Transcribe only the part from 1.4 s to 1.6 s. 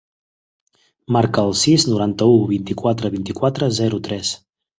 el